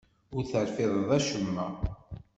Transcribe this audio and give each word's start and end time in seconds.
Ur 0.35 0.43
terfideḍ 0.51 1.09
acemma. 1.17 1.67